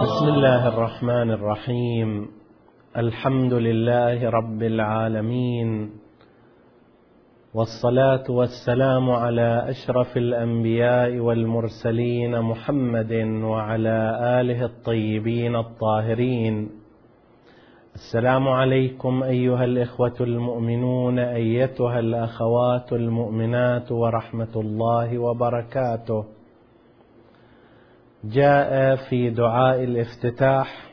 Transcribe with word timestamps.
بسم 0.00 0.28
الله 0.28 0.68
الرحمن 0.68 1.30
الرحيم. 1.30 2.28
الحمد 2.96 3.52
لله 3.52 4.30
رب 4.30 4.62
العالمين. 4.62 5.90
والصلاة 7.54 8.24
والسلام 8.28 9.10
على 9.10 9.66
أشرف 9.68 10.16
الأنبياء 10.16 11.18
والمرسلين 11.18 12.40
محمد 12.40 13.12
وعلى 13.44 14.18
آله 14.40 14.64
الطيبين 14.64 15.56
الطاهرين. 15.56 16.70
السلام 17.94 18.48
عليكم 18.48 19.22
أيها 19.22 19.64
الإخوة 19.64 20.16
المؤمنون 20.20 21.18
أيتها 21.18 21.98
الأخوات 21.98 22.92
المؤمنات 22.92 23.92
ورحمة 23.92 24.54
الله 24.56 25.18
وبركاته. 25.18 26.39
جاء 28.24 28.96
في 28.96 29.30
دعاء 29.30 29.84
الافتتاح. 29.84 30.90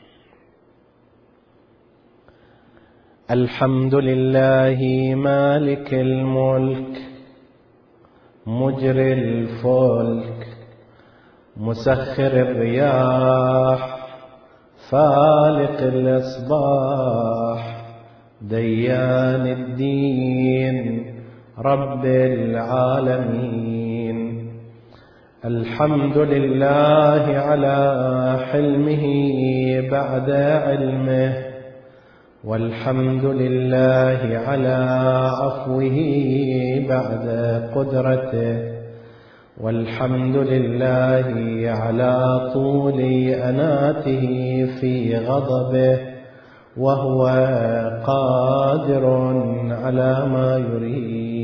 الحمد 3.30 3.94
لله 3.94 5.14
مالك 5.14 5.94
الملك 5.94 6.98
مجري 8.46 9.12
الفلك 9.12 10.46
مسخر 11.56 12.32
الرياح 12.40 13.98
فالق 14.90 15.80
الإصباح 15.80 17.62
ديان 18.42 19.46
الدين 19.46 21.04
رب 21.58 22.04
العالمين. 22.04 23.77
الحمد 25.48 26.18
لله 26.18 27.24
على 27.48 27.78
حلمه 28.52 29.04
بعد 29.90 30.30
علمه 30.66 31.32
والحمد 32.44 33.24
لله 33.24 34.20
على 34.46 34.78
عفوه 35.42 35.96
بعد 36.88 37.26
قدرته 37.76 38.56
والحمد 39.60 40.36
لله 40.36 41.28
على 41.70 42.14
طول 42.54 43.00
أناته 43.50 44.24
في 44.80 45.16
غضبه 45.16 45.98
وهو 46.76 47.22
قادر 48.06 49.04
على 49.84 50.12
ما 50.32 50.50
يريد. 50.72 51.37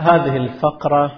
هذه 0.00 0.36
الفقرة 0.36 1.12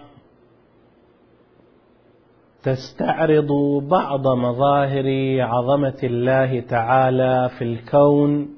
تستعرض 2.62 3.52
بعض 3.88 4.28
مظاهر 4.28 5.06
عظمة 5.40 5.98
الله 6.04 6.60
تعالى 6.60 7.50
في 7.58 7.64
الكون 7.64 8.48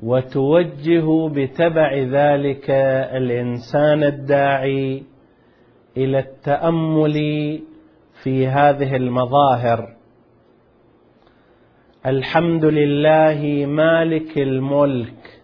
وتوجه 0.00 1.28
بتبع 1.28 1.94
ذلك 1.94 2.70
الإنسان 3.20 4.02
الداعي 4.02 5.02
إلى 5.96 6.18
التأمل 6.18 7.14
في 8.22 8.46
هذه 8.46 8.96
المظاهر. 8.96 9.96
الحمد 12.06 12.64
لله 12.64 13.66
مالك 13.66 14.38
الملك 14.38 15.39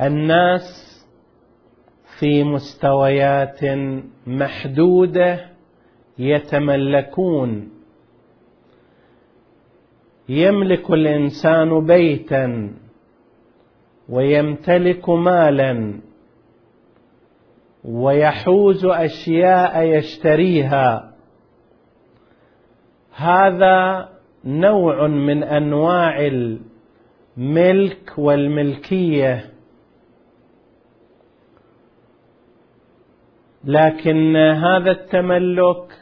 الناس 0.00 0.88
في 2.18 2.44
مستويات 2.44 3.60
محدودة 4.26 5.46
يتملكون. 6.18 7.70
يملك 10.28 10.90
الإنسان 10.90 11.86
بيتا 11.86 12.70
ويمتلك 14.08 15.08
مالا 15.08 16.00
ويحوز 17.84 18.84
أشياء 18.84 19.82
يشتريها. 19.82 21.14
هذا 23.14 24.08
نوع 24.44 25.06
من 25.06 25.42
أنواع 25.42 26.26
الملك 27.38 28.12
والملكية. 28.18 29.57
لكن 33.68 34.36
هذا 34.36 34.90
التملك 34.90 35.92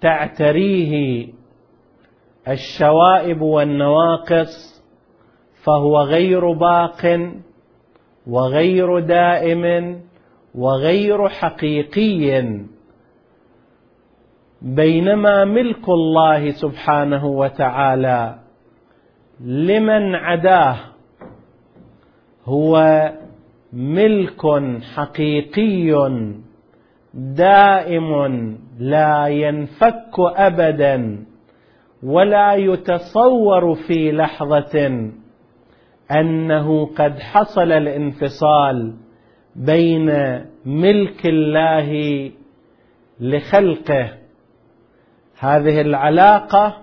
تعتريه 0.00 1.26
الشوائب 2.48 3.40
والنواقص 3.40 4.84
فهو 5.64 6.00
غير 6.00 6.52
باق 6.52 7.32
وغير 8.26 8.98
دائم 8.98 10.00
وغير 10.54 11.28
حقيقي. 11.28 12.60
بينما 14.62 15.44
ملك 15.44 15.88
الله 15.88 16.50
سبحانه 16.50 17.26
وتعالى 17.26 18.38
لمن 19.40 20.14
عداه 20.14 20.76
هو 22.44 22.76
ملك 23.72 24.40
حقيقي 24.94 25.92
دائم 27.14 28.10
لا 28.78 29.26
ينفك 29.26 30.14
أبدا 30.18 31.24
ولا 32.02 32.54
يتصور 32.54 33.74
في 33.74 34.12
لحظة 34.12 35.10
أنه 36.10 36.86
قد 36.86 37.18
حصل 37.18 37.72
الانفصال 37.72 38.94
بين 39.56 40.06
ملك 40.66 41.26
الله 41.26 42.30
لخلقه. 43.20 44.08
هذه 45.38 45.80
العلاقة 45.80 46.76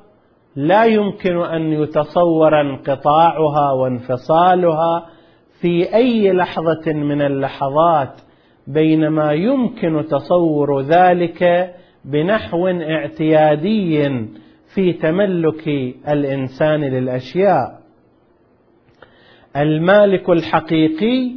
لا 0.56 0.86
يمكن 0.86 1.38
أن 1.38 1.74
يتصور 1.74 2.62
انقطاعها 2.62 3.72
وانفصالها 3.72 5.17
في 5.62 5.96
أي 5.96 6.34
لحظة 6.34 6.94
من 6.94 7.22
اللحظات 7.22 8.22
بينما 8.68 9.32
يمكن 9.32 10.06
تصور 10.10 10.82
ذلك 10.82 11.74
بنحو 12.06 12.68
اعتيادي 12.68 14.10
في 14.74 14.94
تملك 14.94 15.68
الإنسان 16.08 16.82
للأشياء. 16.82 17.80
المالك 19.56 20.30
الحقيقي 20.30 21.32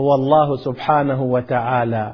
هو 0.00 0.14
الله 0.14 0.56
سبحانه 0.56 1.22
وتعالى. 1.22 2.12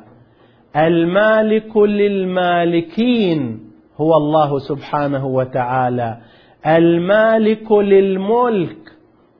المالك 0.76 1.76
للمالكين 1.76 3.60
هو 4.00 4.16
الله 4.16 4.58
سبحانه 4.58 5.26
وتعالى. 5.26 6.18
المالك 6.66 7.72
للملك 7.72 8.92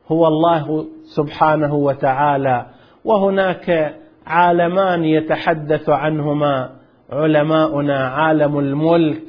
هو 0.09 0.27
الله 0.27 0.87
سبحانه 1.17 1.75
وتعالى 1.75 2.67
وهناك 3.05 3.95
عالمان 4.27 5.05
يتحدث 5.05 5.89
عنهما 5.89 6.71
علماؤنا 7.11 8.09
عالم 8.09 8.59
الملك 8.59 9.23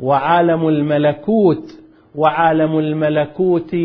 وعالم 0.00 0.68
الملكوت 0.68 1.64
وعالم 2.14 2.78
الملكوت 2.78 3.76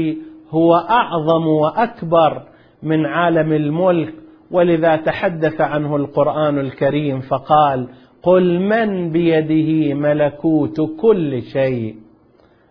هو 0.50 0.76
أعظم 0.76 1.48
وأكبر 1.48 2.44
من 2.84 3.06
عالم 3.06 3.54
الملك 3.54 4.14
ولذا 4.52 4.96
تحدث 4.96 5.62
عنه 5.62 5.96
القرآن 5.96 6.60
الكريم 6.60 7.20
فقال 7.20 7.88
قل 8.24 8.60
من 8.60 9.12
بيده 9.12 9.94
ملكوت 9.94 10.82
كل 11.02 11.42
شيء؟ 11.42 11.96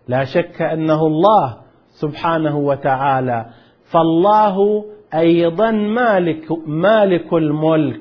لا 0.08 0.24
شك 0.24 0.62
أنه 0.62 1.06
الله 1.06 1.56
سبحانه 1.88 2.56
وتعالى. 2.56 3.46
فالله 3.90 4.84
أيضا 5.14 5.70
مالك 5.70 6.68
مالك 6.68 7.32
الملك. 7.32 8.00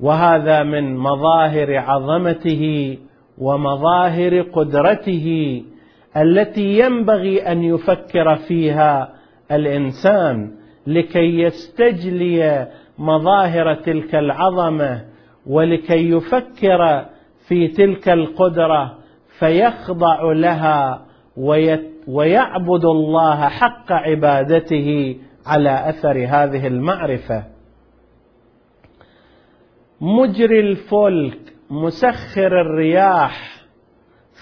وهذا 0.00 0.62
من 0.62 0.96
مظاهر 0.96 1.78
عظمته 1.78 2.98
ومظاهر 3.38 4.40
قدرته 4.40 5.62
التي 6.16 6.78
ينبغي 6.78 7.52
أن 7.52 7.64
يفكر 7.64 8.36
فيها 8.36 9.12
الإنسان 9.52 10.50
لكي 10.86 11.40
يستجلي 11.40 12.68
مظاهر 12.98 13.74
تلك 13.74 14.14
العظمة 14.14 15.04
ولكي 15.46 16.10
يفكر 16.10 17.04
في 17.48 17.68
تلك 17.68 18.08
القدرة 18.08 18.98
فيخضع 19.38 20.32
لها 20.32 21.06
ويعبد 22.08 22.84
الله 22.84 23.48
حق 23.48 23.92
عبادته 23.92 25.16
على 25.46 25.88
أثر 25.88 26.26
هذه 26.28 26.66
المعرفة. 26.66 27.44
مجري 30.00 30.60
الفلك 30.60 31.38
مسخر 31.70 32.60
الرياح 32.60 33.64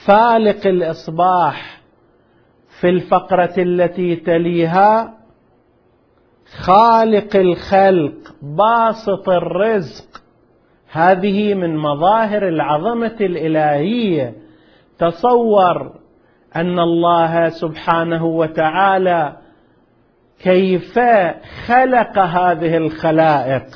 فالق 0.06 0.66
الإصباح 0.66 1.80
في 2.80 2.88
الفقرة 2.88 3.54
التي 3.58 4.16
تليها 4.16 5.14
خالق 6.60 7.36
الخلق 7.36 8.34
باسط 8.42 9.28
الرزق. 9.28 10.22
هذه 10.92 11.54
من 11.54 11.76
مظاهر 11.76 12.48
العظمة 12.48 13.16
الإلهية. 13.20 14.34
تصور 14.98 15.99
أن 16.56 16.78
الله 16.78 17.48
سبحانه 17.48 18.24
وتعالى 18.24 19.36
كيف 20.42 20.98
خلق 21.66 22.18
هذه 22.18 22.76
الخلائق. 22.76 23.66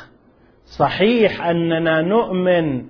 صحيح 0.65 1.47
أننا 1.47 2.01
نؤمن 2.01 2.85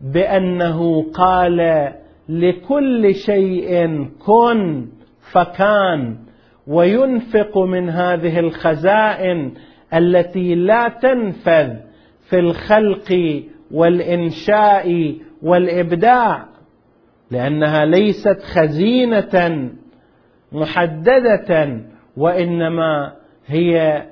بأنه 0.00 1.02
قال 1.14 1.88
لكل 2.28 3.14
شيء 3.14 4.04
كن 4.26 4.88
فكان 5.32 6.16
وينفق 6.66 7.58
من 7.58 7.90
هذه 7.90 8.38
الخزائن 8.40 9.52
التي 9.94 10.54
لا 10.54 10.88
تنفذ 10.88 11.74
في 12.28 12.38
الخلق 12.38 13.42
والإنشاء 13.70 15.14
والإبداع. 15.42 16.47
لأنها 17.30 17.84
ليست 17.84 18.42
خزينة 18.42 19.70
محددة 20.52 21.80
وإنما 22.16 23.12
هي 23.46 24.02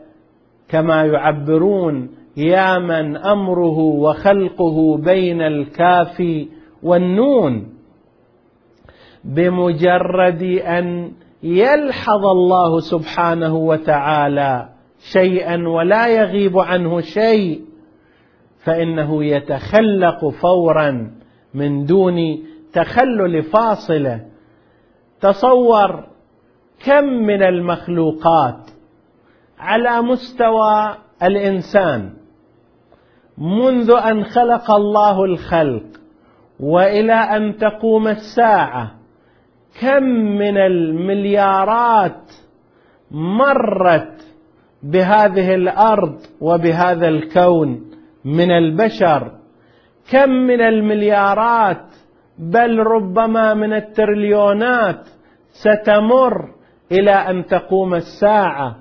كما 0.68 1.04
يعبرون 1.04 2.10
يا 2.36 2.78
من 2.78 3.16
أمره 3.16 3.78
وخلقه 3.78 4.96
بين 4.96 5.42
الكاف 5.42 6.22
والنون. 6.82 7.76
بمجرد 9.24 10.42
أن 10.42 11.12
يلحظ 11.42 12.26
الله 12.26 12.80
سبحانه 12.80 13.56
وتعالى 13.56 14.68
شيئا 15.12 15.68
ولا 15.68 16.06
يغيب 16.08 16.58
عنه 16.58 17.00
شيء 17.00 17.60
فإنه 18.64 19.24
يتخلق 19.24 20.28
فورا 20.28 21.10
من 21.54 21.84
دون 21.84 22.16
تخلل 22.72 23.42
فاصلة. 23.42 24.20
تصور 25.20 26.06
كم 26.84 27.04
من 27.04 27.42
المخلوقات 27.42 28.70
على 29.58 30.02
مستوى 30.02 30.96
الإنسان 31.22 32.10
منذ 33.38 33.90
أن 33.90 34.24
خلق 34.24 34.70
الله 34.70 35.24
الخلق 35.24 35.86
وإلى 36.60 37.12
أن 37.12 37.56
تقوم 37.56 38.08
الساعة. 38.08 38.90
كم 39.80 40.02
من 40.38 40.56
المليارات 40.56 42.32
مرت 43.10 44.26
بهذه 44.82 45.54
الأرض 45.54 46.18
وبهذا 46.40 47.08
الكون 47.08 47.90
من 48.24 48.50
البشر. 48.50 49.32
كم 50.10 50.30
من 50.30 50.60
المليارات 50.60 51.95
بل 52.38 52.78
ربما 52.78 53.54
من 53.54 53.72
التريليونات 53.72 55.00
ستمر 55.50 56.50
إلى 56.92 57.10
أن 57.10 57.46
تقوم 57.46 57.94
الساعة. 57.94 58.76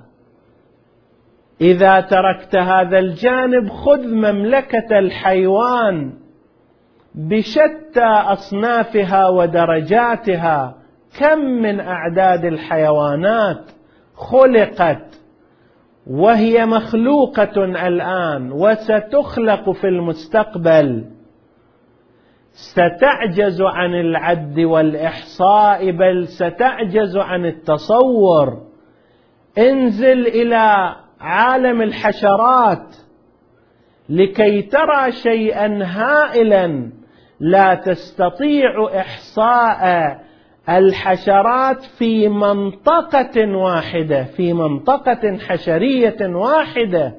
إذا 1.60 2.00
تركت 2.00 2.56
هذا 2.56 2.98
الجانب 2.98 3.68
خذ 3.68 4.06
مملكة 4.06 4.98
الحيوان 4.98 6.12
بشتى 7.14 8.04
أصنافها 8.04 9.28
ودرجاتها. 9.28 10.74
كم 11.18 11.38
من 11.38 11.80
أعداد 11.80 12.44
الحيوانات 12.44 13.70
خلقت 14.14 15.20
وهي 16.06 16.66
مخلوقة 16.66 17.64
الآن 17.64 18.52
وستخلق 18.52 19.70
في 19.70 19.88
المستقبل. 19.88 21.15
ستعجز 22.56 23.62
عن 23.62 23.94
العد 23.94 24.58
والإحصاء 24.58 25.90
بل 25.90 26.28
ستعجز 26.28 27.16
عن 27.16 27.46
التصور. 27.46 28.62
انزل 29.58 30.26
إلى 30.26 30.96
عالم 31.20 31.82
الحشرات 31.82 32.96
لكي 34.08 34.62
ترى 34.62 35.12
شيئا 35.12 35.82
هائلا 35.84 36.90
لا 37.40 37.74
تستطيع 37.74 39.00
إحصاء 39.00 40.16
الحشرات 40.68 41.82
في 41.98 42.28
منطقة 42.28 43.56
واحدة 43.56 44.24
في 44.24 44.52
منطقة 44.52 45.38
حشرية 45.48 46.16
واحدة 46.20 47.14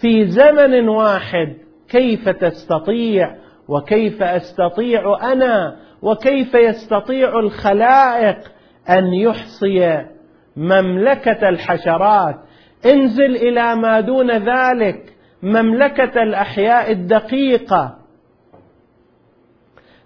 في 0.00 0.24
زمن 0.24 0.88
واحد. 0.88 1.56
كيف 1.88 2.28
تستطيع؟ 2.28 3.41
وكيف 3.68 4.22
أستطيع 4.22 5.32
أنا 5.32 5.76
وكيف 6.02 6.54
يستطيع 6.54 7.38
الخلائق 7.38 8.38
أن 8.90 9.14
يحصي 9.14 10.06
مملكة 10.56 11.48
الحشرات؟ 11.48 12.36
انزل 12.86 13.36
إلى 13.36 13.76
ما 13.76 14.00
دون 14.00 14.30
ذلك 14.30 15.12
مملكة 15.42 16.22
الأحياء 16.22 16.92
الدقيقة. 16.92 17.98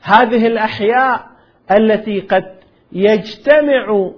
هذه 0.03 0.47
الأحياء 0.47 1.27
التي 1.71 2.21
قد 2.21 2.57
يجتمع 2.93 4.11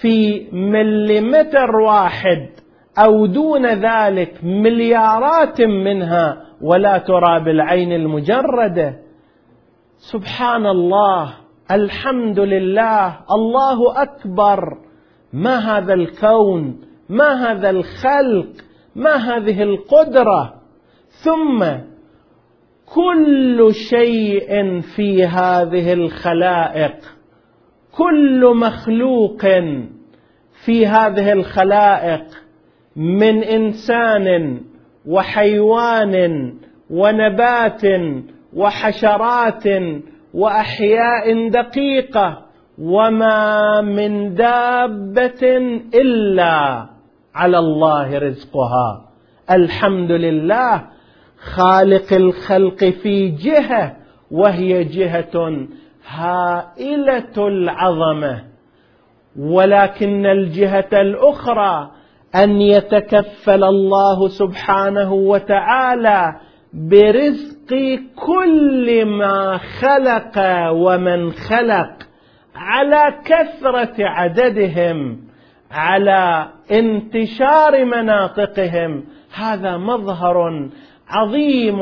في 0.00 0.48
مليمتر 0.52 1.76
واحد 1.76 2.48
أو 2.98 3.26
دون 3.26 3.66
ذلك 3.66 4.44
مليارات 4.44 5.60
منها 5.60 6.42
ولا 6.60 6.98
ترى 6.98 7.44
بالعين 7.44 7.92
المجردة. 7.92 9.00
سبحان 9.96 10.66
الله 10.66 11.34
الحمد 11.70 12.40
لله 12.40 13.18
الله 13.30 14.02
أكبر. 14.02 14.78
ما 15.32 15.58
هذا 15.58 15.94
الكون؟ 15.94 16.80
ما 17.08 17.52
هذا 17.52 17.70
الخلق؟ 17.70 18.48
ما 18.96 19.16
هذه 19.16 19.62
القدرة؟ 19.62 20.54
ثم 21.08 21.64
كل 22.94 23.74
شيء 23.74 24.80
في 24.80 25.24
هذه 25.24 25.92
الخلائق 25.92 26.96
كل 27.92 28.54
مخلوق 28.56 29.42
في 30.64 30.86
هذه 30.86 31.32
الخلائق 31.32 32.45
من 32.96 33.44
إنسان 33.44 34.60
وحيوان 35.06 36.54
ونبات 36.90 37.82
وحشرات 38.52 39.64
وأحياء 40.34 41.48
دقيقة 41.48 42.42
وما 42.78 43.80
من 43.80 44.34
دابة 44.34 45.42
إلا 45.94 46.86
على 47.34 47.58
الله 47.58 48.18
رزقها. 48.18 49.10
الحمد 49.50 50.12
لله 50.12 50.84
خالق 51.38 52.12
الخلق 52.12 52.84
في 52.84 53.28
جهة 53.28 53.96
وهي 54.30 54.84
جهة 54.84 55.66
هائلة 56.06 57.48
العظمة. 57.48 58.44
ولكن 59.38 60.26
الجهة 60.26 60.88
الأخرى 60.92 61.90
أن 62.36 62.60
يتكفل 62.60 63.64
الله 63.64 64.28
سبحانه 64.28 65.12
وتعالى 65.12 66.34
برزق 66.72 67.70
كل 68.26 69.04
ما 69.04 69.58
خلق 69.58 70.38
ومن 70.70 71.32
خلق 71.32 71.92
على 72.56 73.14
كثرة 73.24 73.94
عددهم 73.98 75.20
على 75.70 76.48
انتشار 76.70 77.84
مناطقهم. 77.84 79.04
هذا 79.34 79.76
مظهر 79.76 80.68
عظيم 81.08 81.80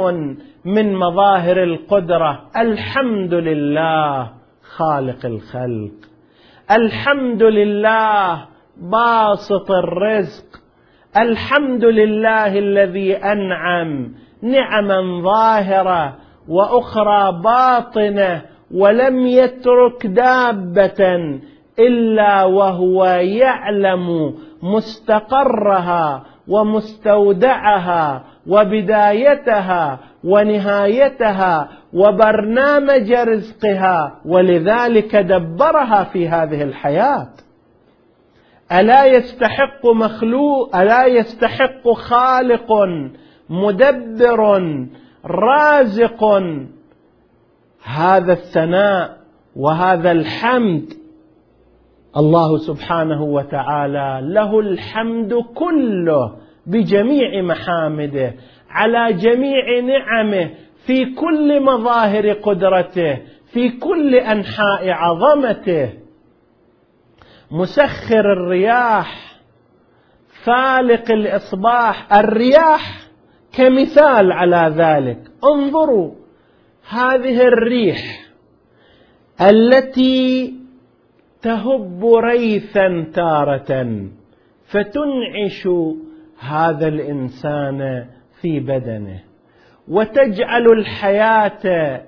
من 0.65 0.97
مظاهر 0.97 1.63
القدرة. 1.63 2.51
الحمد 2.57 3.35
لله 3.35 4.31
خالق 4.77 5.27
الخلق. 5.27 5.93
الحمد 6.71 7.43
لله 7.43 8.54
باسط 8.77 9.71
الرزق. 9.71 10.45
الحمد 11.17 11.85
لله 11.85 12.59
الذي 12.59 13.17
أنعم 13.17 14.15
نعما 14.43 15.23
ظاهرة 15.23 16.17
وأخرى 16.49 17.43
باطنة 17.45 18.43
ولم 18.75 19.27
يترك 19.27 20.07
دابة 20.07 21.41
إلا 21.79 22.45
وهو 22.45 23.05
يعلم 23.05 24.35
مستقرها 24.63 26.25
ومستودعها 26.49 28.25
وبدايتها 28.47 29.99
ونهايتها 30.25 31.69
وبرنامج 31.93 33.13
رزقها 33.13 34.21
ولذلك 34.27 35.17
دبرها 35.17 36.05
في 36.05 36.29
هذه 36.29 36.63
الحياة. 36.63 37.44
ألا 38.73 39.05
يستحق 39.05 39.87
مخلوق 39.87 40.77
ألا 40.77 41.07
يستحق 41.07 41.89
خالق 41.89 42.73
مدبر 43.51 44.61
رازق؟ 45.27 46.25
هذا 47.85 48.33
الثناء 48.33 49.17
وهذا 49.57 50.13
الحمد 50.13 50.93
الله 52.17 52.59
سبحانه 52.59 53.23
وتعالى 53.23 54.21
له 54.23 54.61
الحمد 54.61 55.35
كله 55.55 56.37
بجميع 56.67 57.43
محامده 57.43 58.35
على 58.71 59.13
جميع 59.13 59.81
نعمه 59.81 60.51
في 60.87 61.05
كل 61.05 61.63
مظاهر 61.63 62.33
قدرته 62.33 63.19
في 63.53 63.69
كل 63.71 64.15
أنحاء 64.15 64.91
عظمته. 64.91 66.04
مسخر 67.51 68.33
الرياح 68.33 69.35
فالق 70.45 71.11
الإصباح. 71.11 72.13
الرياح 72.13 73.09
كمثال 73.53 74.33
على 74.33 74.75
ذلك. 74.77 75.19
انظروا 75.45 76.11
هذه 76.89 77.43
الريح 77.43 78.25
التي 79.41 80.55
تهب 81.43 82.05
ريثا 82.05 83.07
تاره 83.15 84.09
فتنعش 84.67 85.69
هذا 86.39 86.89
الإنسان 86.89 88.07
في 88.41 88.61
بدنه 88.61 89.21
وتجعل 89.89 90.67
الحياة 90.67 92.03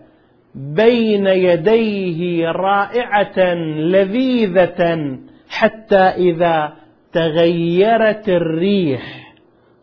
بين 0.55 1.27
يديه 1.27 2.51
رائعة 2.51 3.55
لذيذة 3.65 5.19
حتى 5.59 5.97
إذا 5.97 6.73
تغيرت 7.13 8.29
الريح 8.29 9.35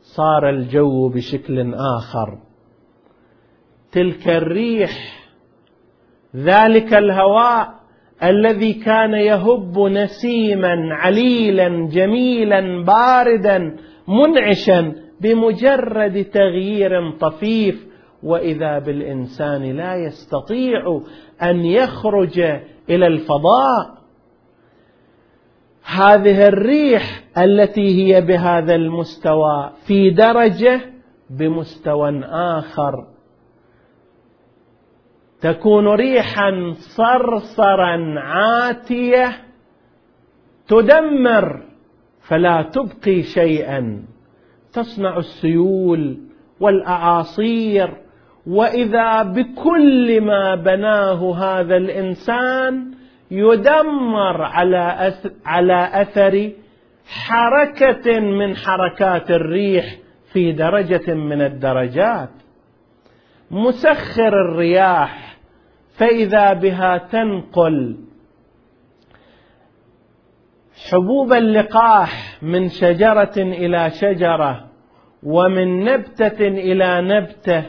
صار 0.01 0.49
الجو 0.49 1.09
بشكل 1.09 1.73
آخر. 1.73 2.37
تلك 3.91 4.27
الريح 4.27 4.91
ذلك 6.35 6.93
الهواء 6.93 7.73
الذي 8.23 8.73
كان 8.73 9.13
يهب 9.13 9.79
نسيما 9.79 10.75
عليلا 10.91 11.89
جميلا 11.91 12.83
باردا 12.83 13.75
منعشا 14.07 14.93
بمجرد 15.21 16.23
تغيير 16.23 17.11
طفيف. 17.11 17.87
وإذا 18.23 18.79
بالإنسان 18.79 19.75
لا 19.75 19.95
يستطيع 19.95 21.01
أن 21.41 21.65
يخرج 21.65 22.39
إلى 22.89 23.07
الفضاء 23.07 24.02
هذه 25.93 26.47
الريح 26.47 27.23
التي 27.37 27.81
هي 27.81 28.21
بهذا 28.21 28.75
المستوى 28.75 29.71
في 29.87 30.09
درجة 30.09 30.81
بمستوى 31.29 32.21
آخر. 32.31 33.07
تكون 35.41 35.87
ريحا 35.87 36.73
صرصرا 36.73 38.19
عاتية 38.19 39.31
تدمر 40.67 41.63
فلا 42.21 42.61
تبقي 42.61 43.23
شيئا. 43.23 44.05
تصنع 44.73 45.17
السيول 45.17 46.17
والأعاصير 46.59 47.97
وإذا 48.47 49.23
بكل 49.23 50.21
ما 50.21 50.55
بناه 50.55 51.33
هذا 51.35 51.77
الإنسان 51.77 53.02
يدمر 53.33 54.41
على 54.41 55.13
على 55.45 55.89
أثر 56.01 56.51
حركة 57.05 58.19
من 58.19 58.55
حركات 58.55 59.31
الريح 59.31 59.97
في 60.33 60.51
درجة 60.51 61.13
من 61.13 61.41
الدرجات. 61.41 62.29
مسخر 63.51 64.27
الرياح 64.27 65.37
فإذا 65.97 66.53
بها 66.53 66.97
تنقل 66.97 67.97
حبوب 70.89 71.33
اللقاح 71.33 72.43
من 72.43 72.69
شجرة 72.69 73.33
إلى 73.37 73.89
شجرة 73.89 74.69
ومن 75.23 75.83
نبتة 75.83 76.47
إلى 76.47 77.01
نبتة 77.01 77.63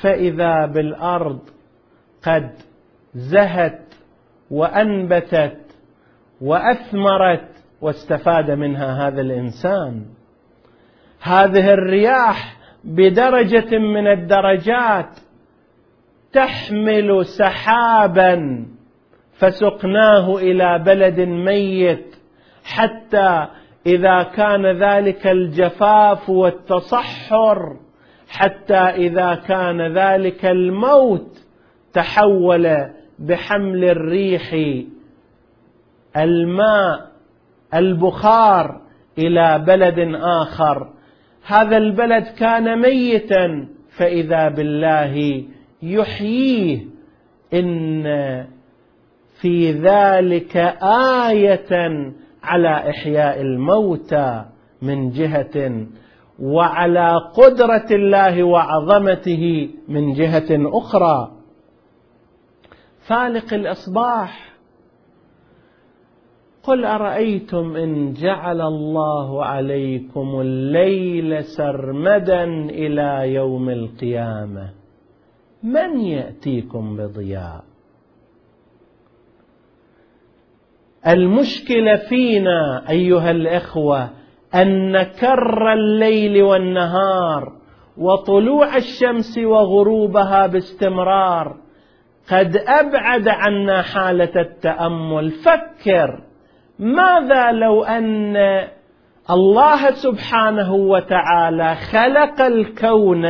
فإذا 0.00 0.66
بالأرض 0.66 1.40
قد 2.22 2.50
زهت 3.14 3.87
وأنبتت 4.50 5.58
وأثمرت 6.40 7.48
واستفاد 7.80 8.50
منها 8.50 9.08
هذا 9.08 9.20
الإنسان. 9.20 10.04
هذه 11.20 11.72
الرياح 11.72 12.56
بدرجة 12.84 13.78
من 13.78 14.06
الدرجات 14.06 15.10
تحمل 16.32 17.26
سحابا 17.26 18.66
فسقناه 19.38 20.36
إلى 20.36 20.78
بلد 20.78 21.20
ميت 21.20 22.16
حتى 22.64 23.46
إذا 23.86 24.22
كان 24.22 24.66
ذلك 24.66 25.26
الجفاف 25.26 26.30
والتصحر 26.30 27.76
حتى 28.28 28.74
إذا 28.74 29.34
كان 29.34 29.98
ذلك 29.98 30.46
الموت 30.46 31.38
تحول 31.92 32.90
بحمل 33.18 33.84
الريح 33.84 34.56
الماء 36.16 37.08
البخار 37.74 38.80
إلى 39.18 39.64
بلد 39.66 40.14
آخر. 40.14 40.88
هذا 41.46 41.76
البلد 41.76 42.24
كان 42.24 42.80
ميتا 42.80 43.68
فإذا 43.96 44.48
بالله 44.48 45.44
يحييه 45.82 46.86
إن 47.54 48.04
في 49.40 49.72
ذلك 49.72 50.56
آية 51.26 51.88
على 52.42 52.90
إحياء 52.90 53.40
الموتى 53.40 54.44
من 54.82 55.10
جهة 55.10 55.86
وعلى 56.38 57.14
قدرة 57.34 57.86
الله 57.90 58.42
وعظمته 58.42 59.68
من 59.88 60.12
جهة 60.12 60.48
أخرى. 60.50 61.37
فالق 63.08 63.54
الإصباح. 63.54 64.48
قل 66.62 66.84
أرأيتم 66.84 67.76
إن 67.76 68.12
جعل 68.12 68.60
الله 68.60 69.44
عليكم 69.44 70.40
الليل 70.40 71.44
سرمدا 71.44 72.44
إلى 72.70 73.34
يوم 73.34 73.70
القيامة 73.70 74.70
من 75.62 76.00
يأتيكم 76.00 76.96
بضياء؟ 76.96 77.64
المشكلة 81.06 81.96
فينا 81.96 82.90
أيها 82.90 83.30
الإخوة 83.30 84.10
أن 84.54 85.02
كر 85.02 85.72
الليل 85.72 86.42
والنهار 86.42 87.52
وطلوع 87.98 88.76
الشمس 88.76 89.38
وغروبها 89.38 90.46
باستمرار. 90.46 91.67
قد 92.30 92.56
أبعد 92.56 93.28
عنا 93.28 93.82
حالة 93.82 94.40
التأمل. 94.40 95.30
فكر 95.30 96.20
ماذا 96.78 97.52
لو 97.52 97.84
أن 97.84 98.36
الله 99.30 99.90
سبحانه 99.90 100.74
وتعالى 100.74 101.74
خلق 101.74 102.40
الكون 102.40 103.26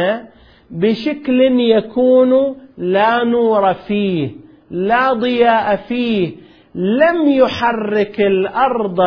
بشكل 0.70 1.40
يكون 1.60 2.56
لا 2.78 3.24
نور 3.24 3.74
فيه 3.74 4.30
لا 4.70 5.12
ضياء 5.12 5.76
فيه 5.76 6.36
لم 6.74 7.28
يحرك 7.30 8.20
الأرض 8.20 9.00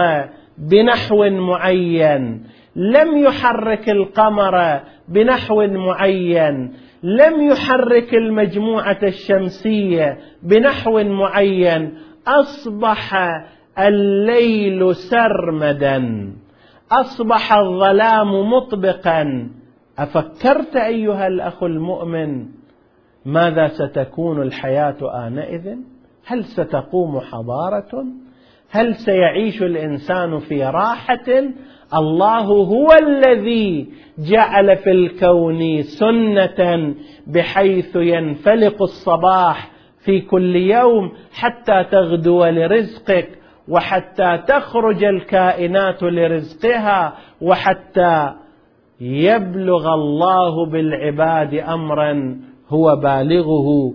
بنحو 0.58 1.30
معين 1.30 2.44
لم 2.76 3.18
يحرك 3.18 3.90
القمر 3.90 4.80
بنحو 5.08 5.68
معين 5.68 6.74
لم 7.04 7.42
يحرك 7.42 8.14
المجموعة 8.14 9.00
الشمسية 9.04 10.18
بنحو 10.44 11.04
معين 11.04 11.98
أصبح 12.28 13.16
الليل 13.80 14.96
سرمدا 14.96 16.32
أصبح 16.92 17.54
الظلام 17.54 18.54
مطبقا. 18.54 19.50
أفكرت 19.98 20.76
أيها 20.76 21.28
الأخ 21.28 21.64
المؤمن 21.64 22.46
ماذا 23.26 23.68
ستكون 23.68 24.42
الحياة 24.42 25.28
آنئذ؟ 25.28 25.76
هل 26.26 26.44
ستقوم 26.44 27.20
حضارة؟ 27.20 28.06
هل 28.70 28.96
سيعيش 28.96 29.62
الإنسان 29.62 30.40
في 30.40 30.64
راحة؟ 30.64 31.26
الله 31.94 32.46
هو 32.46 32.88
الذي 33.02 33.88
جعل 34.20 34.78
في 34.78 34.92
الكون 34.92 35.82
سنة 35.82 36.94
بحيث 37.28 37.96
ينفلق 37.96 38.82
الصباح 38.82 39.72
في 40.06 40.22
كل 40.22 40.56
يوم 40.56 41.12
حتى 41.34 41.84
تغدو 41.92 42.46
لرزقك 42.46 43.30
وحتى 43.68 44.44
تخرج 44.48 45.04
الكائنات 45.04 46.04
لرزقها 46.04 47.14
وحتى 47.42 48.34
يبلغ 49.02 49.94
الله 49.94 50.66
بالعباد 50.66 51.54
أمرا 51.54 52.40
هو 52.70 52.96
بالغه 52.96 53.94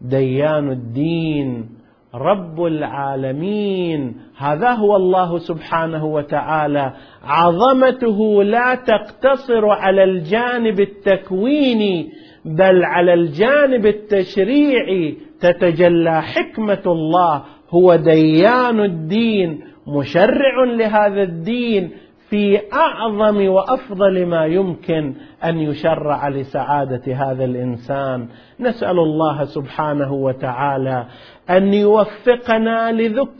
ديان 0.00 0.70
الدين. 0.70 1.79
رب 2.14 2.62
العالمين. 2.62 4.16
هذا 4.36 4.70
هو 4.70 4.96
الله 4.96 5.38
سبحانه 5.38 6.04
وتعالى. 6.04 6.92
عظمته 7.24 8.42
لا 8.42 8.74
تقتصر 8.74 9.68
على 9.68 10.04
الجانب 10.04 10.80
التكويني 10.80 12.08
بل 12.44 12.84
على 12.84 13.14
الجانب 13.14 13.86
التشريعي. 13.86 15.16
تتجلى 15.40 16.22
حكمة 16.22 16.82
الله. 16.86 17.42
هو 17.70 17.96
ديان 17.96 18.80
الدين 18.80 19.60
مشرع 19.98 20.64
لهذا 20.64 21.22
الدين. 21.22 21.90
في 22.30 22.60
أعظم 22.72 23.48
وأفضل 23.48 24.26
ما 24.26 24.46
يمكن 24.46 25.14
أن 25.44 25.58
يشرع 25.58 26.28
لسعادة 26.28 27.14
هذا 27.14 27.44
الإنسان. 27.44 28.28
نسأل 28.60 28.98
الله 28.98 29.44
سبحانه 29.44 30.12
وتعالى 30.12 31.06
أن 31.50 31.74
يوفقنا 31.74 32.92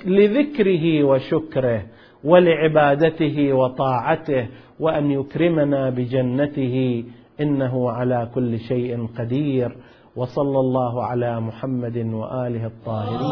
لذكره 0.06 1.04
وشكره 1.04 1.82
ولعبادته 2.24 3.52
وطاعته 3.52 4.48
وأن 4.80 5.10
يكرمنا 5.10 5.90
بجنته. 5.90 7.04
إنه 7.40 7.90
على 7.90 8.28
كل 8.34 8.58
شيء 8.58 9.06
قدير. 9.18 9.76
وصلى 10.16 10.60
الله 10.60 11.04
على 11.04 11.40
محمد 11.40 11.96
وآله 11.96 12.66
الطاهرين. 12.66 13.30